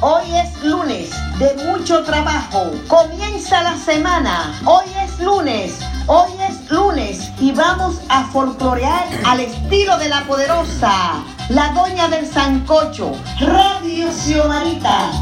Hoy 0.00 0.34
es 0.34 0.62
lunes 0.64 1.10
de 1.38 1.54
mucho 1.66 2.02
trabajo. 2.04 2.70
Comienza 2.88 3.62
la 3.62 3.76
semana. 3.76 4.60
Hoy 4.64 4.86
es 5.04 5.18
lunes. 5.20 5.78
Hoy 6.06 6.32
es 6.48 6.70
lunes 6.70 7.30
y 7.38 7.52
vamos 7.52 8.00
a 8.08 8.24
folclorear 8.24 9.06
al 9.24 9.40
estilo 9.40 9.96
de 9.98 10.08
la 10.08 10.24
poderosa, 10.24 11.22
la 11.48 11.68
doña 11.72 12.08
del 12.08 12.26
sancocho, 12.26 13.12
Radio 13.38 14.10
Xiomarita. 14.10 15.12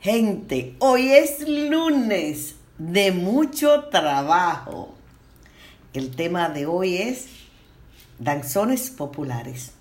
Gente. 0.00 0.76
Hoy 0.78 1.10
es 1.10 1.48
lunes 1.48 2.54
de 2.78 3.10
mucho 3.10 3.86
trabajo. 3.90 4.94
El 5.92 6.14
tema 6.14 6.50
de 6.50 6.66
hoy 6.66 6.98
es 6.98 7.26
danzones 8.20 8.90
populares. 8.90 9.72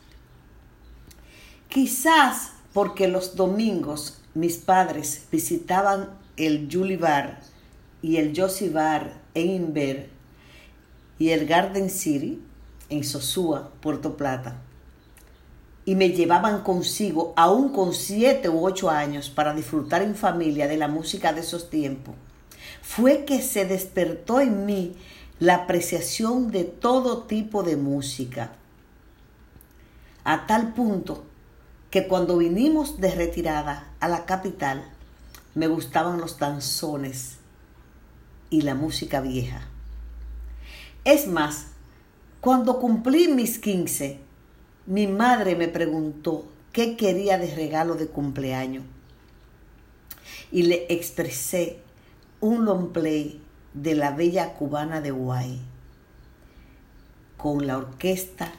Quizás 1.70 2.54
porque 2.74 3.08
los 3.08 3.36
domingos 3.36 4.22
mis 4.34 4.58
padres 4.58 5.28
visitaban 5.32 6.10
el 6.36 6.68
Julie 6.72 6.98
Bar 6.98 7.42
y 8.02 8.18
el 8.18 8.34
Josie 8.36 8.72
Bar 8.72 9.22
en 9.36 9.52
Inver 9.52 10.10
y 11.20 11.30
el 11.30 11.46
Garden 11.46 11.92
City 11.92 12.42
en 12.90 13.04
Sosúa, 13.04 13.72
Puerto 13.82 14.18
Plata. 14.18 14.60
Y 15.86 15.96
me 15.96 16.10
llevaban 16.10 16.62
consigo, 16.62 17.34
aún 17.36 17.70
con 17.70 17.94
siete 17.94 18.50
u 18.50 18.66
ocho 18.66 18.90
años, 18.90 19.30
para 19.30 19.54
disfrutar 19.54 20.02
en 20.02 20.16
familia 20.16 20.68
de 20.68 20.78
la 20.78 20.88
música 20.88 21.34
de 21.34 21.42
esos 21.42 21.70
tiempos. 21.70 22.16
Fue 22.82 23.26
que 23.26 23.42
se 23.42 23.66
despertó 23.66 24.40
en 24.40 24.66
mí 24.66 24.96
la 25.40 25.56
apreciación 25.56 26.52
de 26.52 26.64
todo 26.66 27.24
tipo 27.24 27.64
de 27.64 27.78
música. 27.78 28.52
A 30.24 30.46
tal 30.46 30.74
punto 30.74 31.24
que 31.90 32.08
cuando 32.08 32.38
vinimos 32.38 33.02
de 33.02 33.12
retirada 33.16 33.92
a 34.00 34.08
la 34.08 34.26
capital, 34.26 34.88
me 35.56 35.68
gustaban 35.68 36.22
los 36.22 36.38
danzones 36.38 37.38
y 38.50 38.62
la 38.62 38.76
música 38.76 39.20
vieja. 39.20 39.68
Es 41.04 41.28
más, 41.28 41.68
cuando 42.40 42.80
cumplí 42.80 43.28
mis 43.28 43.58
15, 43.58 44.20
mi 44.92 45.08
madre 45.08 45.56
me 45.56 45.70
preguntó 45.70 46.44
qué 46.74 46.98
quería 46.98 47.38
de 47.38 47.56
regalo 47.56 47.96
de 47.96 48.08
cumpleaños 48.08 48.84
y 50.52 50.64
le 50.64 50.86
expresé 50.90 51.78
un 52.42 52.66
long 52.66 52.92
play 52.92 53.42
de 53.74 53.96
la 53.96 54.12
bella 54.12 54.54
cubana 54.56 55.00
de 55.00 55.12
Guay 55.12 55.62
con 57.38 57.66
la 57.66 57.78
orquesta 57.78 58.52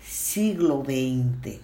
siglo 0.00 0.84
XX. 0.84 1.58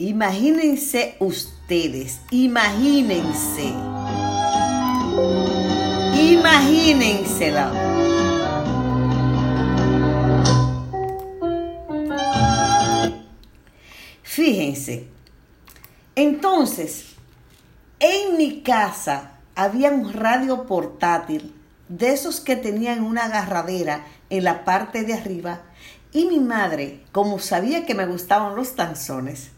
Imagínense 0.00 1.16
ustedes, 1.18 2.22
imagínense. 2.30 3.74
Imagínensela. 6.14 7.70
Fíjense. 14.22 15.06
Entonces, 16.16 17.16
en 17.98 18.38
mi 18.38 18.62
casa 18.62 19.32
había 19.54 19.90
un 19.90 20.14
radio 20.14 20.66
portátil 20.66 21.54
de 21.90 22.14
esos 22.14 22.40
que 22.40 22.56
tenían 22.56 23.02
una 23.02 23.26
agarradera 23.26 24.06
en 24.30 24.44
la 24.44 24.64
parte 24.64 25.02
de 25.02 25.12
arriba 25.12 25.60
y 26.10 26.24
mi 26.24 26.40
madre, 26.40 27.04
como 27.12 27.38
sabía 27.38 27.84
que 27.84 27.94
me 27.94 28.06
gustaban 28.06 28.56
los 28.56 28.74
tanzones, 28.74 29.50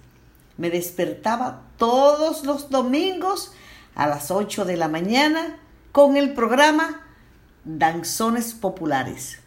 me 0.63 0.71
despertaba 0.71 1.63
todos 1.77 2.45
los 2.45 2.71
domingos 2.71 3.51
a 3.97 4.07
las 4.07 4.31
8 4.31 4.65
de 4.65 4.77
la 4.77 4.87
mañana 4.87 5.59
con 5.91 6.17
el 6.17 6.35
programa 6.35 7.05
Danzones 7.65 8.55
Populares, 8.55 9.41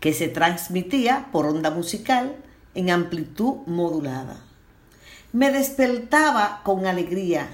que 0.00 0.14
se 0.14 0.28
transmitía 0.28 1.28
por 1.32 1.44
onda 1.44 1.68
musical 1.70 2.34
en 2.74 2.88
amplitud 2.88 3.56
modulada. 3.66 4.38
Me 5.32 5.50
despertaba 5.50 6.62
con 6.64 6.86
alegría, 6.86 7.50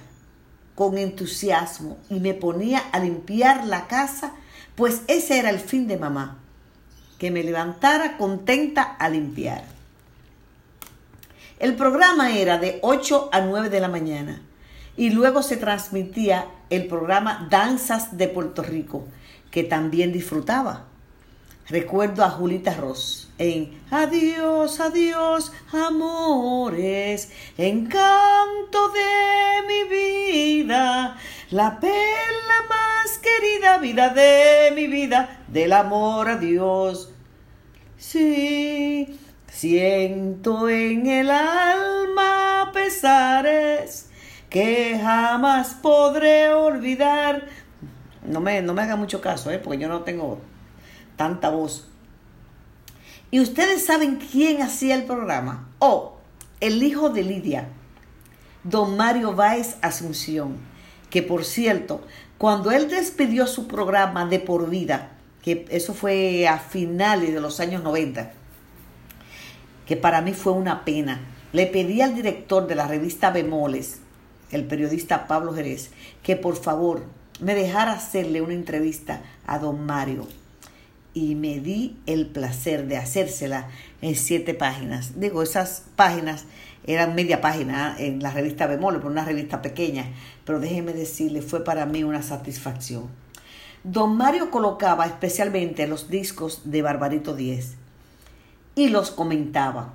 con 0.76 0.98
entusiasmo 0.98 1.98
y 2.08 2.20
me 2.20 2.34
ponía 2.34 2.78
a 2.92 3.00
limpiar 3.00 3.66
la 3.66 3.88
casa, 3.88 4.34
pues 4.76 5.02
ese 5.08 5.40
era 5.40 5.50
el 5.50 5.58
fin 5.58 5.88
de 5.88 5.96
mamá, 5.96 6.38
que 7.18 7.32
me 7.32 7.42
levantara 7.42 8.16
contenta 8.18 8.82
a 8.84 9.08
limpiar. 9.08 9.79
El 11.60 11.76
programa 11.76 12.34
era 12.34 12.56
de 12.56 12.78
8 12.80 13.28
a 13.32 13.42
9 13.42 13.68
de 13.68 13.80
la 13.80 13.88
mañana 13.88 14.40
y 14.96 15.10
luego 15.10 15.42
se 15.42 15.58
transmitía 15.58 16.46
el 16.70 16.86
programa 16.86 17.48
Danzas 17.50 18.16
de 18.16 18.28
Puerto 18.28 18.62
Rico, 18.62 19.06
que 19.50 19.62
también 19.62 20.10
disfrutaba. 20.10 20.86
Recuerdo 21.68 22.24
a 22.24 22.30
Julita 22.30 22.72
Ross 22.72 23.30
en 23.36 23.78
Adiós, 23.90 24.80
adiós, 24.80 25.52
amores, 25.70 27.30
encanto 27.58 28.88
de 28.94 29.62
mi 29.68 30.64
vida, 30.64 31.18
la 31.50 31.78
perla 31.78 32.54
más 32.70 33.18
querida, 33.18 33.76
vida 33.76 34.08
de 34.08 34.72
mi 34.74 34.86
vida, 34.86 35.44
del 35.46 35.74
amor 35.74 36.30
a 36.30 36.36
Dios. 36.38 37.12
Sí, 37.98 39.19
Siento 39.60 40.70
en 40.70 41.06
el 41.06 41.30
alma 41.30 42.70
pesares 42.72 44.06
que 44.48 44.98
jamás 44.98 45.74
podré 45.82 46.48
olvidar. 46.48 47.46
No 48.24 48.40
me, 48.40 48.62
no 48.62 48.72
me 48.72 48.80
haga 48.80 48.96
mucho 48.96 49.20
caso, 49.20 49.50
¿eh? 49.50 49.58
porque 49.58 49.78
yo 49.78 49.88
no 49.88 50.00
tengo 50.00 50.38
tanta 51.16 51.50
voz. 51.50 51.90
¿Y 53.30 53.40
ustedes 53.40 53.84
saben 53.84 54.16
quién 54.16 54.62
hacía 54.62 54.94
el 54.94 55.04
programa? 55.04 55.68
Oh, 55.78 56.14
el 56.60 56.82
hijo 56.82 57.10
de 57.10 57.22
Lidia, 57.22 57.68
don 58.64 58.96
Mario 58.96 59.34
Báez 59.34 59.76
Asunción, 59.82 60.56
que 61.10 61.22
por 61.22 61.44
cierto, 61.44 62.00
cuando 62.38 62.70
él 62.70 62.88
despidió 62.88 63.46
su 63.46 63.68
programa 63.68 64.24
de 64.24 64.40
por 64.40 64.70
vida, 64.70 65.10
que 65.42 65.66
eso 65.68 65.92
fue 65.92 66.48
a 66.48 66.58
finales 66.58 67.34
de 67.34 67.40
los 67.42 67.60
años 67.60 67.82
90, 67.82 68.39
que 69.90 69.96
para 69.96 70.20
mí 70.20 70.34
fue 70.34 70.52
una 70.52 70.84
pena. 70.84 71.20
Le 71.52 71.66
pedí 71.66 72.00
al 72.00 72.14
director 72.14 72.68
de 72.68 72.76
la 72.76 72.86
revista 72.86 73.32
Bemoles, 73.32 73.98
el 74.52 74.64
periodista 74.64 75.26
Pablo 75.26 75.52
Jerez, 75.52 75.90
que 76.22 76.36
por 76.36 76.54
favor 76.54 77.02
me 77.40 77.56
dejara 77.56 77.94
hacerle 77.94 78.40
una 78.40 78.54
entrevista 78.54 79.20
a 79.48 79.58
don 79.58 79.84
Mario. 79.84 80.28
Y 81.12 81.34
me 81.34 81.58
di 81.58 81.96
el 82.06 82.26
placer 82.26 82.86
de 82.86 82.98
hacérsela 82.98 83.66
en 84.00 84.14
siete 84.14 84.54
páginas. 84.54 85.18
Digo, 85.18 85.42
esas 85.42 85.82
páginas 85.96 86.44
eran 86.86 87.16
media 87.16 87.40
página 87.40 87.96
¿eh? 87.98 88.06
en 88.06 88.22
la 88.22 88.30
revista 88.30 88.68
Bemoles, 88.68 89.02
por 89.02 89.10
una 89.10 89.24
revista 89.24 89.60
pequeña, 89.60 90.06
pero 90.44 90.60
déjeme 90.60 90.92
decirle, 90.92 91.42
fue 91.42 91.64
para 91.64 91.84
mí 91.84 92.04
una 92.04 92.22
satisfacción. 92.22 93.08
Don 93.82 94.16
Mario 94.16 94.52
colocaba 94.52 95.06
especialmente 95.06 95.88
los 95.88 96.08
discos 96.08 96.70
de 96.70 96.80
Barbarito 96.80 97.34
10 97.34 97.80
y 98.80 98.88
los 98.88 99.10
comentaba. 99.10 99.92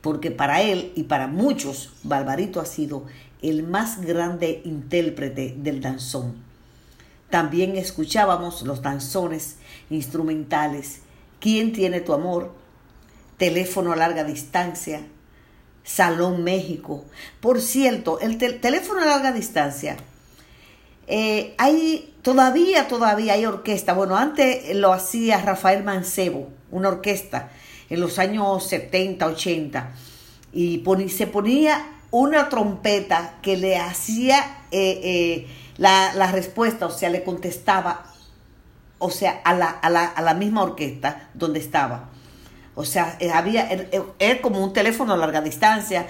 Porque 0.00 0.30
para 0.30 0.62
él 0.62 0.92
y 0.96 1.04
para 1.04 1.26
muchos, 1.26 1.92
Barbarito 2.02 2.60
ha 2.60 2.66
sido 2.66 3.06
el 3.40 3.62
más 3.62 4.00
grande 4.00 4.62
intérprete 4.64 5.54
del 5.56 5.80
danzón. 5.80 6.34
También 7.30 7.76
escuchábamos 7.76 8.62
los 8.62 8.82
danzones 8.82 9.56
instrumentales. 9.90 11.00
¿Quién 11.40 11.72
tiene 11.72 12.00
tu 12.00 12.12
amor? 12.12 12.52
Teléfono 13.38 13.92
a 13.92 13.96
larga 13.96 14.24
distancia. 14.24 15.02
Salón 15.82 16.44
México. 16.44 17.04
Por 17.40 17.60
cierto, 17.60 18.20
el 18.20 18.38
teléfono 18.38 19.00
a 19.00 19.06
larga 19.06 19.32
distancia. 19.32 19.96
Eh, 21.06 21.54
hay 21.58 22.14
todavía, 22.22 22.86
todavía 22.88 23.32
hay 23.34 23.46
orquesta. 23.46 23.92
Bueno, 23.92 24.16
antes 24.16 24.74
lo 24.76 24.92
hacía 24.92 25.40
Rafael 25.42 25.82
Mancebo, 25.84 26.48
una 26.72 26.88
orquesta 26.88 27.50
en 27.88 28.00
los 28.00 28.18
años 28.18 28.66
70, 28.66 29.26
80. 29.26 29.92
Y 30.52 30.82
se 31.08 31.26
ponía 31.28 31.86
una 32.10 32.48
trompeta 32.48 33.34
que 33.42 33.56
le 33.56 33.78
hacía 33.78 34.64
eh, 34.70 35.00
eh, 35.02 35.46
la, 35.76 36.30
respuesta, 36.32 36.86
o 36.86 36.90
sea, 36.90 37.10
le 37.10 37.22
contestaba, 37.22 38.06
o 38.98 39.10
sea, 39.10 39.40
a 39.44 39.54
la, 39.54 39.68
a 39.68 39.90
la, 39.90 40.06
a 40.06 40.22
la 40.22 40.34
misma 40.34 40.62
orquesta 40.62 41.30
donde 41.34 41.60
estaba. 41.60 42.10
O 42.74 42.84
sea, 42.84 43.16
eh, 43.20 43.30
había, 43.30 43.68
era, 44.18 44.40
como 44.40 44.64
un 44.64 44.72
teléfono 44.72 45.12
a 45.12 45.16
larga 45.16 45.42
distancia. 45.42 46.06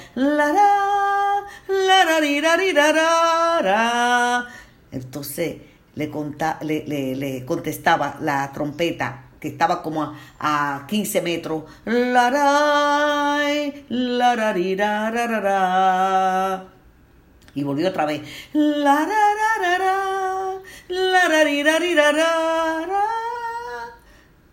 Entonces 4.92 5.56
le, 5.94 6.10
le, 6.62 7.16
le, 7.16 7.44
contestaba 7.44 8.16
la 8.20 8.50
trompeta 8.52 9.31
que 9.42 9.48
estaba 9.48 9.82
como 9.82 10.14
a, 10.38 10.86
15 10.86 11.20
metros. 11.20 11.64
Y 17.54 17.64
volvió 17.64 17.88
otra 17.88 18.06
vez. 18.06 18.22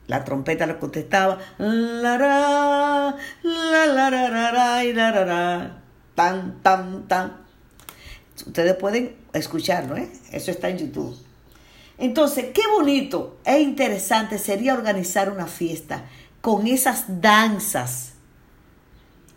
La 0.08 0.26
trompeta 0.26 0.66
le 0.66 0.80
contestaba. 0.80 1.38
Tan, 6.16 6.64
tan, 6.64 7.08
tan. 7.08 7.38
Ustedes 8.44 8.74
pueden 8.74 9.16
escucharlo, 9.34 9.98
¿eh? 9.98 10.12
Eso 10.32 10.50
está 10.50 10.70
en 10.70 10.80
YouTube. 10.80 11.29
Entonces, 12.00 12.46
qué 12.54 12.62
bonito 12.78 13.38
e 13.44 13.60
interesante 13.60 14.40
sería 14.40 14.74
organizar 14.74 15.30
una 15.30 15.48
fiesta 15.48 16.06
con 16.40 16.66
esas 16.66 17.22
danzas 17.22 18.14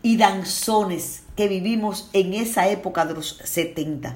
y 0.00 0.17
danzones 0.17 1.25
que 1.37 1.49
vivimos 1.49 2.09
en 2.12 2.35
esa 2.35 2.69
época 2.69 3.05
de 3.05 3.14
los 3.14 3.41
70. 3.43 4.14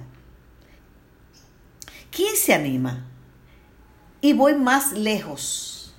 ¿Quién 2.12 2.36
se 2.36 2.54
anima? 2.54 3.04
Y 4.20 4.32
voy 4.32 4.54
más 4.54 4.92
lejos. 4.92 5.92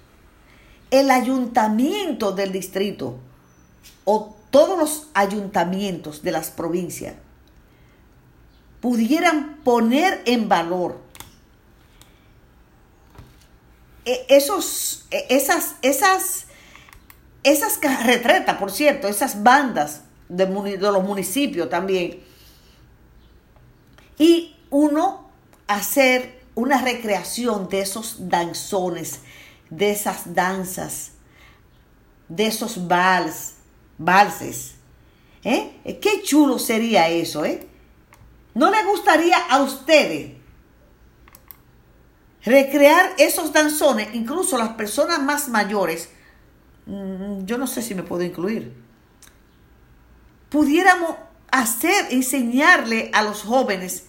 El 0.89 1.11
ayuntamiento 1.11 2.31
del 2.31 2.53
distrito 2.53 3.17
o 4.05 4.37
todos 4.51 4.79
los 4.79 5.07
ayuntamientos 5.13 6.23
de 6.23 6.31
las 6.31 6.49
provincias 6.49 7.15
pudieran 8.79 9.57
poner 9.65 10.21
en 10.25 10.47
valor 10.47 11.07
e, 13.89 13.96
esos, 14.29 15.05
e, 15.11 15.25
esas, 15.29 15.75
esas, 15.81 16.45
esas 17.43 17.79
retretas, 18.05 18.57
por 18.57 18.71
cierto, 18.71 19.07
esas 19.07 19.43
bandas 19.43 20.01
de, 20.29 20.45
de 20.45 20.77
los 20.77 21.03
municipios 21.03 21.69
también. 21.69 22.23
Y 24.17 24.55
uno 24.69 25.29
hacer 25.67 26.41
una 26.55 26.81
recreación 26.81 27.69
de 27.69 27.81
esos 27.81 28.29
danzones, 28.29 29.19
de 29.69 29.91
esas 29.91 30.33
danzas, 30.33 31.11
de 32.29 32.47
esos 32.47 32.87
vals, 32.87 33.53
valses. 33.97 34.75
¿Eh? 35.43 35.99
Qué 36.01 36.23
chulo 36.23 36.59
sería 36.59 37.09
eso, 37.09 37.45
¿eh? 37.45 37.67
¿No 38.53 38.71
le 38.71 38.83
gustaría 38.85 39.37
a 39.37 39.61
ustedes 39.61 40.36
recrear 42.47 43.11
esos 43.17 43.51
danzones, 43.51 44.09
incluso 44.13 44.57
las 44.57 44.69
personas 44.69 45.19
más 45.19 45.49
mayores, 45.49 46.09
mm, 46.85 47.43
yo 47.45 47.57
no 47.57 47.67
sé 47.67 47.81
si 47.81 47.93
me 47.93 48.03
puedo 48.03 48.23
incluir, 48.23 48.73
pudiéramos 50.49 51.15
hacer, 51.51 52.07
enseñarle 52.11 53.11
a 53.13 53.23
los 53.23 53.43
jóvenes 53.43 54.05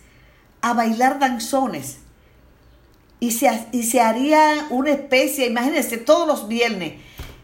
a 0.63 0.73
bailar 0.73 1.19
danzones. 1.19 1.99
Y 3.21 3.33
se, 3.33 3.67
y 3.73 3.83
se 3.83 4.01
haría 4.01 4.69
una 4.71 4.91
especie, 4.91 5.49
imagínense, 5.49 5.99
todos 5.99 6.29
los 6.29 6.47
viernes, 6.47 7.01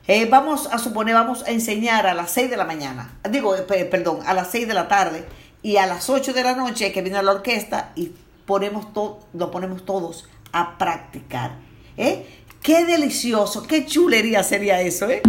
eh, 0.06 0.26
vamos 0.26 0.68
a 0.70 0.78
suponer, 0.78 1.14
vamos 1.14 1.42
a 1.42 1.50
enseñar 1.50 2.06
a 2.06 2.14
las 2.14 2.30
6 2.30 2.50
de 2.50 2.56
la 2.56 2.64
mañana, 2.64 3.18
digo, 3.28 3.56
eh, 3.56 3.84
perdón, 3.84 4.20
a 4.24 4.34
las 4.34 4.52
6 4.52 4.68
de 4.68 4.74
la 4.74 4.86
tarde 4.86 5.24
y 5.62 5.78
a 5.78 5.86
las 5.86 6.08
8 6.08 6.32
de 6.32 6.44
la 6.44 6.54
noche 6.54 6.92
que 6.92 7.02
viene 7.02 7.20
la 7.20 7.32
orquesta 7.32 7.90
y 7.96 8.12
ponemos 8.46 8.92
todo, 8.92 9.26
lo 9.32 9.50
ponemos 9.50 9.84
todos 9.84 10.28
a 10.54 10.78
practicar. 10.78 11.56
¿eh? 11.96 12.24
Qué 12.62 12.86
delicioso, 12.86 13.64
qué 13.64 13.84
chulería 13.84 14.42
sería 14.42 14.80
eso. 14.80 15.10
¿eh? 15.10 15.20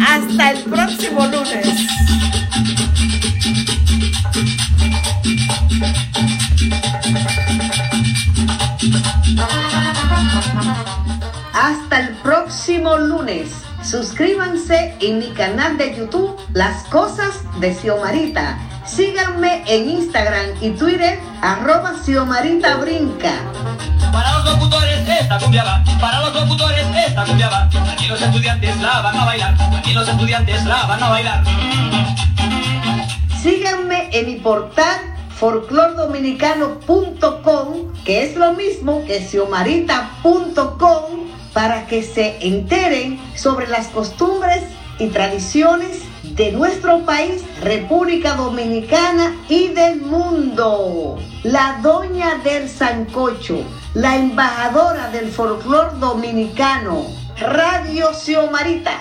Hasta 0.00 0.52
el 0.52 0.64
próximo 0.64 1.26
lunes. 1.26 1.66
Hasta 11.52 12.00
el 12.00 12.14
próximo 12.22 12.96
lunes. 12.96 13.50
Suscríbanse 13.82 14.94
en 15.00 15.18
mi 15.18 15.30
canal 15.32 15.76
de 15.76 15.96
YouTube 15.96 16.36
Las 16.54 16.84
Cosas 16.84 17.42
de 17.60 17.74
Xiomarita. 17.74 18.56
Síganme 18.86 19.64
en 19.66 19.90
Instagram 19.90 20.46
y 20.60 20.70
Twitter 20.70 21.18
arroba 21.42 21.94
Xiomarita 22.04 22.76
Brinca. 22.76 23.34
Para 24.12 24.38
los 24.38 24.44
locutores 24.44 25.08
esta 25.08 25.38
cumbia 25.38 25.64
va, 25.64 25.82
para 26.00 26.20
los 26.20 26.34
locutores 26.34 26.86
esta 27.06 27.24
cumbia 27.24 27.48
va. 27.48 27.68
Aquí 27.92 28.06
los 28.06 28.20
estudiantes 28.20 28.76
la 28.80 29.00
van 29.00 29.16
a 29.16 29.24
bailar, 29.24 29.54
aquí 29.76 29.92
los 29.92 30.08
estudiantes 30.08 30.64
la 30.64 30.86
van 30.86 31.00
a 31.02 31.08
bailar. 31.08 31.42
Síganme 33.42 34.08
en 34.12 34.26
mi 34.26 34.36
portal 34.36 35.00
folclordominicano.com, 35.36 37.94
que 38.04 38.22
es 38.24 38.36
lo 38.36 38.52
mismo 38.52 39.04
que 39.06 39.20
xiomarita.com, 39.20 41.02
para 41.54 41.86
que 41.86 42.02
se 42.02 42.46
enteren 42.46 43.18
sobre 43.34 43.66
las 43.68 43.86
costumbres 43.88 44.64
y 44.98 45.06
tradiciones 45.08 46.09
de 46.36 46.52
nuestro 46.52 47.04
país, 47.04 47.42
República 47.62 48.34
Dominicana 48.34 49.34
y 49.48 49.68
del 49.68 50.00
mundo. 50.00 51.18
La 51.42 51.78
doña 51.82 52.36
del 52.44 52.68
Sancocho 52.68 53.64
la 53.94 54.16
embajadora 54.16 55.08
del 55.10 55.30
folclor 55.30 55.98
dominicano, 55.98 57.06
Radio 57.38 58.12
Xiomarita. 58.14 58.92